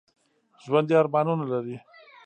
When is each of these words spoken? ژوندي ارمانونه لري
ژوندي 0.63 0.93
ارمانونه 1.01 1.45
لري 1.51 1.77